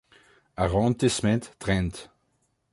Arrondissement 0.55 1.51
trennt. 1.59 2.09